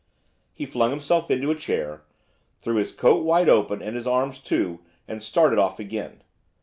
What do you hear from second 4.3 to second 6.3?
too, and started off again.